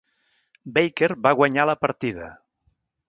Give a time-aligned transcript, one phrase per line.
[0.77, 2.31] Baker va guanyar la partida.